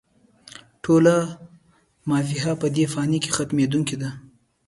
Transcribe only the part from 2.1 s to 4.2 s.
فيها» په دې فاني کې ختمېدونکې ده